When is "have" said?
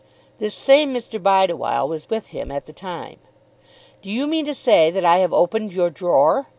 5.19-5.31